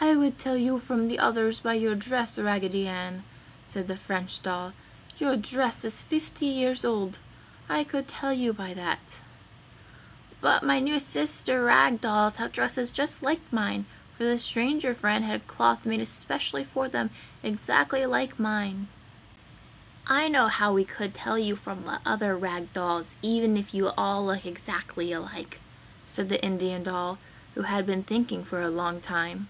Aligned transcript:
"I 0.00 0.16
would 0.16 0.38
tell 0.38 0.56
you 0.56 0.80
from 0.80 1.06
the 1.06 1.18
others 1.20 1.60
by 1.60 1.74
your 1.74 1.94
dress, 1.94 2.36
Raggedy 2.36 2.86
Ann," 2.88 3.22
said 3.64 3.86
the 3.88 3.96
French 3.96 4.42
doll, 4.42 4.72
"Your 5.18 5.36
dress 5.36 5.84
is 5.84 6.02
fifty 6.02 6.46
years 6.46 6.84
old! 6.84 7.20
I 7.68 7.84
could 7.84 8.08
tell 8.08 8.32
you 8.32 8.52
by 8.52 8.74
that!" 8.74 9.20
"But 10.40 10.62
my 10.64 10.78
new 10.80 10.98
sister 10.98 11.64
rag 11.64 12.00
dolls 12.00 12.36
have 12.36 12.52
dresses 12.52 12.90
just 12.90 13.22
like 13.22 13.40
mine, 13.52 13.86
for 14.18 14.24
the 14.24 14.38
Stranger 14.38 14.94
Friend 14.94 15.24
had 15.24 15.46
cloth 15.46 15.86
made 15.86 16.00
especially 16.00 16.64
for 16.64 16.88
them 16.88 17.10
exactly 17.44 18.04
like 18.04 18.38
mine." 18.38 18.88
"I 20.08 20.26
know 20.28 20.48
how 20.48 20.72
we 20.72 20.84
could 20.84 21.14
tell 21.14 21.38
you 21.38 21.54
from 21.56 21.84
the 21.84 22.00
other 22.04 22.36
rag 22.36 22.72
dolls, 22.74 23.14
even 23.22 23.56
if 23.56 23.72
you 23.72 23.88
all 23.96 24.26
look 24.26 24.44
exactly 24.44 25.12
alike!" 25.12 25.60
said 26.04 26.28
the 26.30 26.44
Indian 26.44 26.82
doll, 26.82 27.18
who 27.54 27.62
had 27.62 27.86
been 27.86 28.02
thinking 28.02 28.44
for 28.44 28.60
a 28.60 28.68
long 28.68 29.00
time. 29.00 29.48